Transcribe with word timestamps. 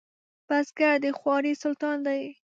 بزګر 0.47 0.95
د 1.03 1.05
خوارۍ 1.17 1.53
سلطان 1.63 1.97
دی 2.07 2.21